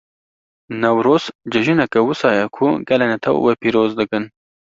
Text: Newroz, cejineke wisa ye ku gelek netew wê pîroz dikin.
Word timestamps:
Newroz, 0.79 1.23
cejineke 1.51 1.97
wisa 2.07 2.29
ye 2.37 2.43
ku 2.55 2.65
gelek 2.87 3.09
netew 3.11 3.37
wê 3.43 3.53
pîroz 3.61 3.91
dikin. 3.99 4.23